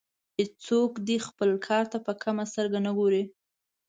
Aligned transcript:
هیڅوک 0.39 0.91
دې 1.07 1.17
خپل 1.27 1.49
کار 1.67 1.83
ته 1.91 1.97
په 2.05 2.11
کمه 2.21 2.43
سترګه 2.51 2.79
نه 2.85 2.91
ګوري. 2.97 3.23